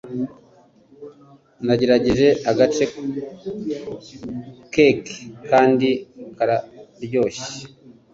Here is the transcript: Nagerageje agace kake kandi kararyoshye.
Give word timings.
Nagerageje 1.65 2.27
agace 2.51 2.83
kake 4.73 4.87
kandi 5.49 5.89
kararyoshye. 6.35 7.43